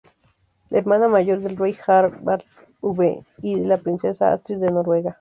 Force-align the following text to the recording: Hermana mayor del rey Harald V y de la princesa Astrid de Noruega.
Hermana 0.71 1.07
mayor 1.09 1.41
del 1.41 1.57
rey 1.57 1.77
Harald 1.85 2.23
V 2.81 3.23
y 3.43 3.59
de 3.59 3.65
la 3.67 3.77
princesa 3.77 4.33
Astrid 4.33 4.57
de 4.57 4.71
Noruega. 4.71 5.09